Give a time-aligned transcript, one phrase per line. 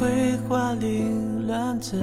[0.00, 1.98] 绘画凌乱着，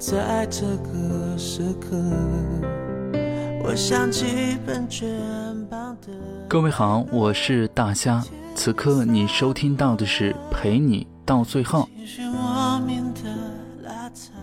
[0.00, 1.96] 在这个时刻，
[3.62, 5.08] 我想起本卷
[5.70, 6.08] 榜的。
[6.48, 8.20] 各位好，我是大虾。
[8.56, 11.88] 此刻你收听到的是陪你到最后。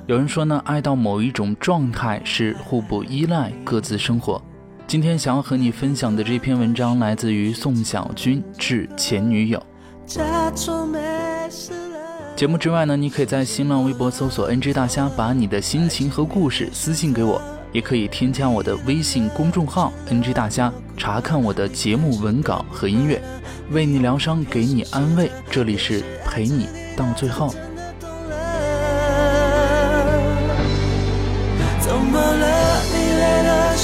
[0.08, 4.42] 有人说呢，爱到某一种状态是互不依赖，各自生活。
[4.88, 9.62] 今天想要和你分享的这篇文章来自于宋小军致前女友。
[12.36, 17.40] 节目之外呢，你可以在新浪微博搜索 “NG 大虾”，把你的心情和故事私信给我，
[17.72, 23.22] 也可以添加我的微信公众号 “NG 大虾”，查看我的节目文稿和音乐，
[23.70, 25.30] 为你疗伤，给你安慰。
[25.52, 27.54] 这里是陪你到最后。
[31.80, 32.59] 怎么了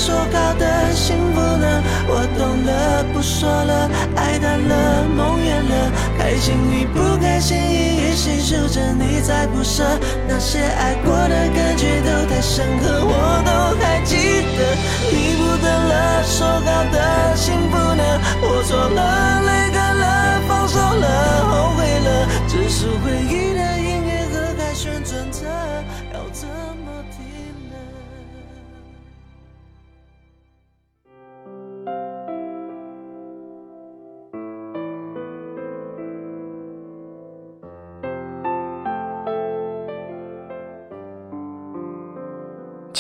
[0.05, 1.81] 说好的幸福呢？
[2.07, 9.83] 我懂了不说了，爱淡了，梦远了，开心与不开心一一细数着，你在不舍。
[10.27, 13.49] 那些爱过的感觉都太深刻，我都
[13.81, 14.15] 还记
[14.55, 14.77] 得。
[15.09, 18.03] 你不等了，说好的幸福呢？
[18.43, 20.05] 我错了，泪干了，
[20.47, 20.54] 放手了，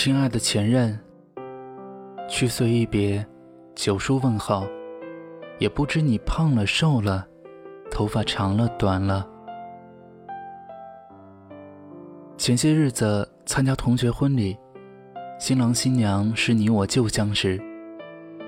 [0.05, 0.95] 亲爱的前任，
[2.29, 3.25] 去岁一别，
[3.73, 4.63] 九叔问好，
[5.57, 7.27] 也不知你胖了瘦了，
[7.89, 9.27] 头发长了短了。
[12.37, 14.55] 前些日子参加同学婚礼，
[15.39, 17.59] 新郎新娘是你我旧相识，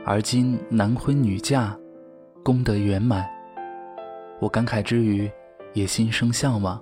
[0.05, 1.75] 而今男婚女嫁，
[2.43, 3.27] 功德圆满。
[4.39, 5.27] 我感慨之余，
[5.73, 6.79] 也心生向往。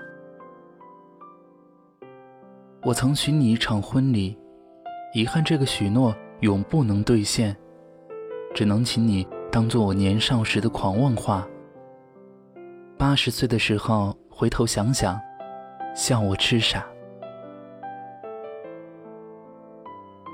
[2.84, 4.38] 我曾许你一场婚礼。
[5.16, 7.56] 遗憾，这个许诺永不能兑现，
[8.54, 11.48] 只能请你当做我年少时的狂妄话。
[12.98, 15.18] 八十岁的时候回头想想，
[15.96, 16.86] 笑我痴傻。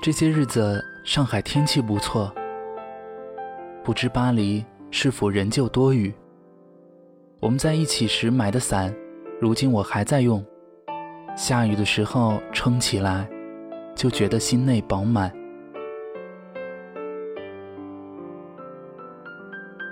[0.02, 2.34] 这些日子上海天气不错，
[3.84, 6.12] 不知巴黎是否仍旧多雨。
[7.38, 8.92] 我们在一起时买的伞，
[9.40, 10.44] 如今我还在用，
[11.36, 13.28] 下雨的时候撑起来。
[14.02, 15.32] 就觉得心内饱满。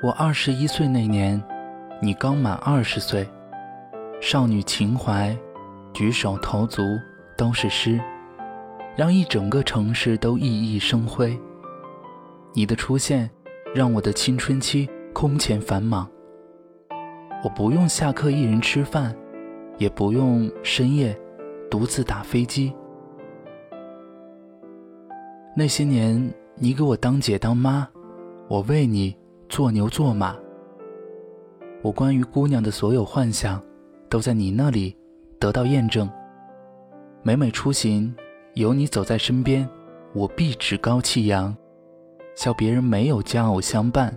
[0.03, 1.41] 我二十一岁那年，
[2.03, 3.25] 你刚满二十岁，
[4.21, 5.39] 少女情怀，
[5.93, 6.83] 举手投足
[7.37, 8.01] 都是诗，
[8.97, 11.39] 让一整个城市都熠熠生辉。
[12.53, 13.31] 你的出现，
[13.73, 16.11] 让我的青春期空前繁忙。
[17.45, 19.15] 我不用下课一人吃饭，
[19.79, 21.17] 也不用深夜
[21.71, 22.75] 独自打飞机。
[25.55, 27.87] 那些年，你给我当姐当妈，
[28.49, 29.17] 我为你
[29.49, 30.37] 做牛做马。
[31.83, 33.61] 我关于姑娘的所有幻想，
[34.09, 34.97] 都在你那里
[35.41, 36.09] 得到验证。
[37.23, 38.15] 每每出行，
[38.55, 39.69] 有你走在身边，
[40.15, 41.55] 我必趾高气扬，
[42.37, 44.17] 笑别人没有佳偶相伴。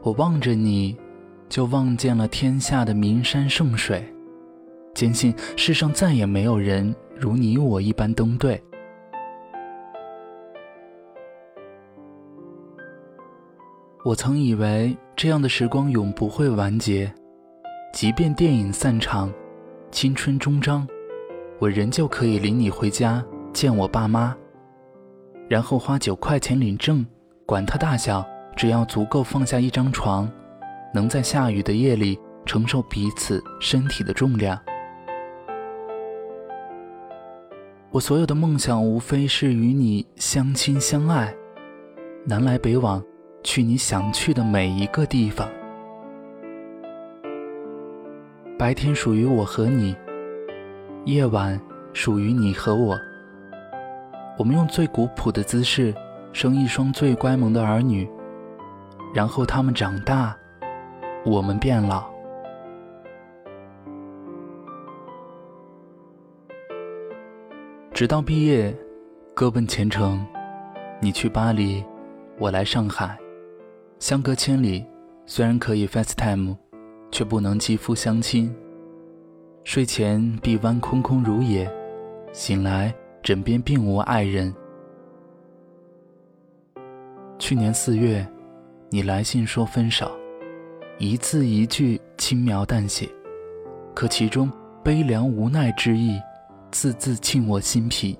[0.00, 0.96] 我望着你，
[1.50, 4.10] 就望见了天下的名山圣水，
[4.96, 6.92] 坚信世上再也没有人。
[7.14, 8.62] 如你我一般登对。
[14.04, 17.12] 我曾以为这样的时光永不会完结，
[17.92, 19.30] 即便电影散场，
[19.90, 20.86] 青春终章，
[21.58, 24.34] 我仍旧可以领你回家见我爸妈，
[25.48, 27.04] 然后花九块钱领证，
[27.44, 28.24] 管它大小，
[28.56, 30.30] 只要足够放下一张床，
[30.94, 34.58] 能在下雨的夜里承受彼此身体的重量。
[37.96, 41.34] 我所有的梦想，无非是与你相亲相爱，
[42.26, 43.02] 南来北往，
[43.42, 45.48] 去你想去的每一个地方。
[48.58, 49.96] 白天属于我和你，
[51.06, 51.58] 夜晚
[51.94, 52.98] 属于你和我。
[54.36, 55.94] 我们用最古朴的姿势，
[56.34, 58.06] 生一双最乖萌的儿女，
[59.14, 60.36] 然后他们长大，
[61.24, 62.15] 我们变老。
[67.96, 68.76] 直到毕业，
[69.32, 70.22] 各奔前程。
[71.00, 71.82] 你去巴黎，
[72.38, 73.18] 我来上海，
[73.98, 74.84] 相隔千里，
[75.24, 76.54] 虽然可以 FaceTime，
[77.10, 78.54] 却不能肌肤相亲。
[79.64, 81.66] 睡前臂弯空空如也，
[82.34, 84.54] 醒来枕边并无爱人。
[87.38, 88.28] 去年四月，
[88.90, 90.14] 你来信说分手，
[90.98, 93.08] 一字一句轻描淡写，
[93.94, 94.52] 可其中
[94.84, 96.20] 悲凉无奈之意，
[96.76, 98.18] 字字沁我心脾。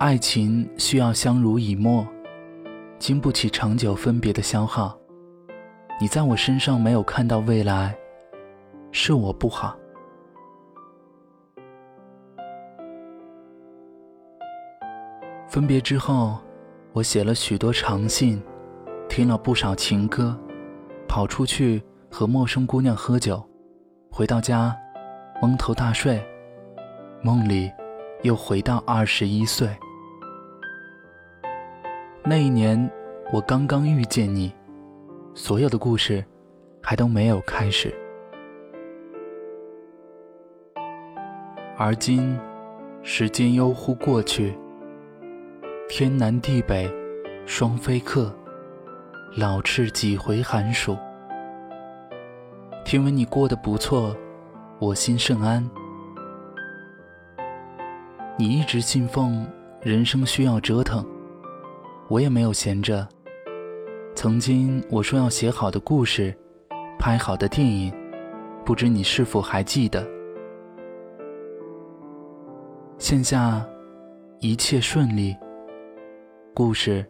[0.00, 2.04] 爱情需要相濡以沫，
[2.98, 4.98] 经不起长久分别的消耗。
[6.00, 7.96] 你在我身上没有看到未来，
[8.90, 9.78] 是我不好。
[15.46, 16.40] 分别之后，
[16.92, 18.42] 我写了许多长信，
[19.08, 20.36] 听了不少情歌，
[21.06, 21.80] 跑出去
[22.10, 23.40] 和陌生姑娘喝酒，
[24.10, 24.76] 回到家，
[25.42, 26.24] 蒙头大睡，
[27.20, 27.68] 梦里
[28.22, 29.68] 又回到二十一岁。
[32.22, 32.88] 那一年，
[33.32, 34.52] 我刚刚遇见你，
[35.34, 36.24] 所有的故事
[36.80, 37.92] 还都没有开始。
[41.76, 42.38] 而今，
[43.02, 44.56] 时间悠忽过去，
[45.88, 46.88] 天南地北，
[47.46, 48.32] 双飞客，
[49.36, 50.96] 老翅几回寒暑。
[52.84, 54.16] 听闻你过得不错，
[54.82, 55.64] 我心甚安。
[58.36, 59.46] 你一直信奉
[59.80, 61.06] 人生需要折腾。
[62.08, 63.06] 我也没有闲着。
[64.16, 66.36] 曾经我说要写好的故事，
[66.98, 67.94] 拍好的电影，
[68.64, 70.04] 不知你是否还记得？
[72.98, 73.64] 现下
[74.40, 75.36] 一切顺利，
[76.52, 77.08] 故事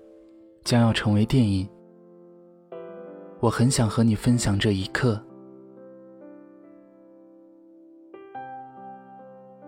[0.63, 1.67] 将要成为电影。
[3.41, 5.19] 我很想和你分享这一刻。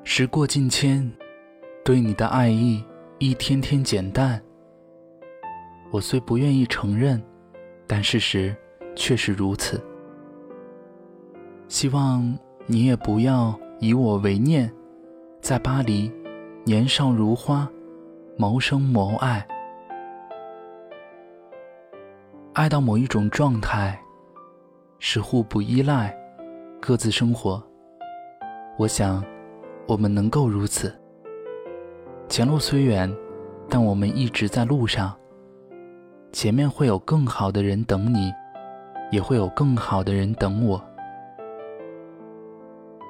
[0.06, 1.10] 时过境迁，
[1.82, 2.84] 对你的爱意
[3.18, 4.40] 一天天减淡。
[5.90, 7.20] 我虽不愿意承认，
[7.86, 8.54] 但事实
[8.94, 9.82] 却是如此。
[11.68, 14.70] 希望你也不要以我为念，
[15.40, 16.12] 在巴黎，
[16.64, 17.66] 年少如花，
[18.36, 19.44] 谋生谋爱，
[22.52, 23.98] 爱到某一种状态，
[24.98, 26.14] 是互不依赖，
[26.78, 27.60] 各自生活。
[28.76, 29.24] 我想，
[29.86, 30.92] 我们能够如此。
[32.28, 33.14] 前路虽远，
[33.68, 35.14] 但我们一直在路上。
[36.32, 38.32] 前面会有更好的人等你，
[39.12, 40.82] 也会有更好的人等我。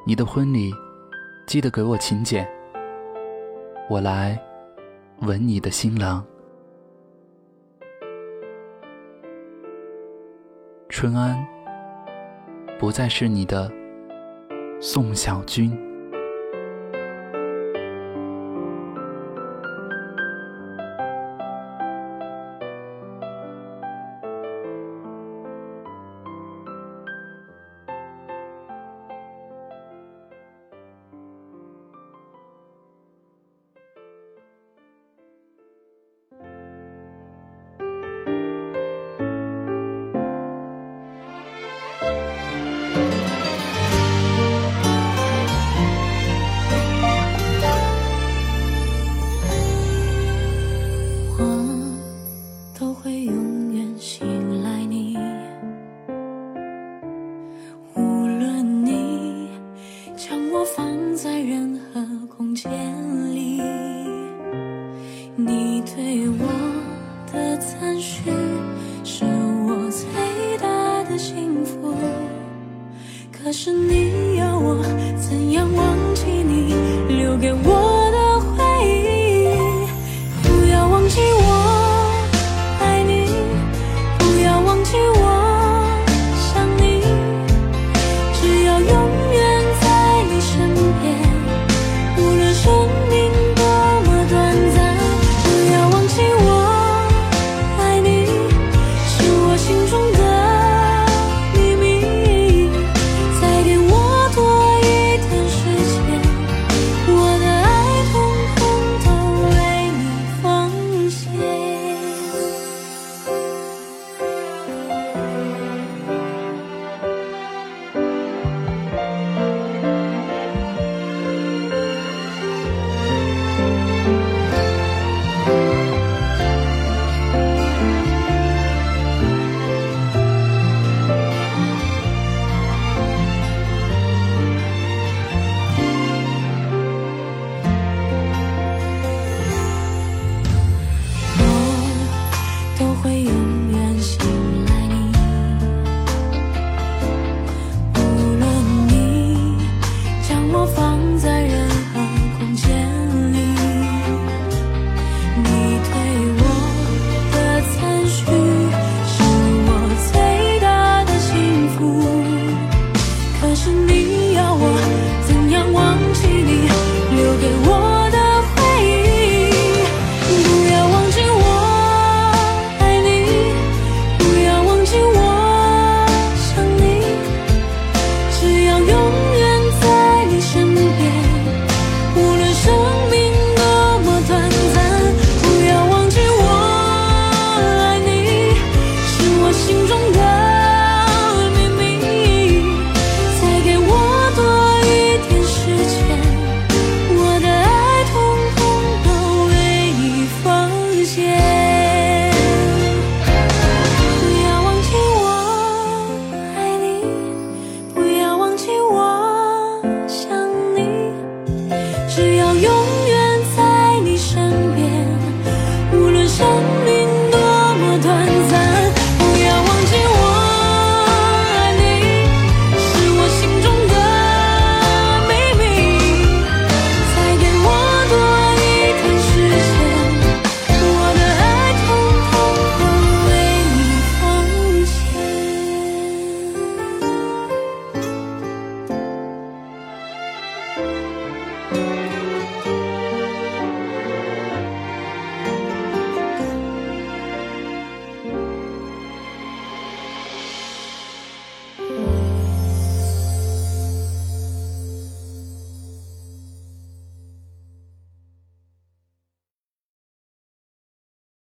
[0.06, 0.71] 你的婚礼，
[1.47, 2.47] 记得给我请柬，
[3.88, 4.38] 我来
[5.20, 6.23] 吻你的新郎。
[10.91, 11.47] 春安，
[12.79, 13.73] 不再是你的
[14.81, 15.94] 宋小军。
[60.34, 62.69] 将我放在任何空间
[63.32, 63.62] 里
[65.36, 66.44] 你对我
[67.32, 68.32] 的赞许
[69.05, 71.94] 是我最大的幸福
[73.31, 74.82] 可是你要我
[75.17, 75.64] 怎样